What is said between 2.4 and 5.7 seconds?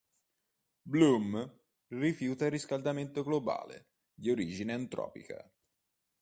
il riscaldamento globale di origine antropica.